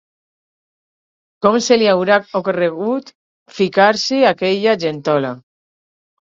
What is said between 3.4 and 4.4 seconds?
ficar-s’hi